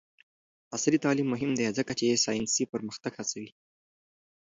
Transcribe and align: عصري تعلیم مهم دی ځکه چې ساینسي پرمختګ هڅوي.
عصري 0.75 0.97
تعلیم 1.05 1.27
مهم 1.33 1.51
دی 1.57 1.65
ځکه 1.77 1.91
چې 1.99 2.21
ساینسي 2.25 2.63
پرمختګ 2.73 3.13
هڅوي. 3.19 3.49